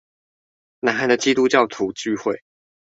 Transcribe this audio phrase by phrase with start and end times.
[0.79, 2.41] 南韓的基督教徒聚會